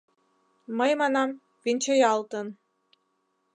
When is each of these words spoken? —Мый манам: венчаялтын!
—Мый 0.77 0.91
манам: 1.01 1.29
венчаялтын! 1.63 2.47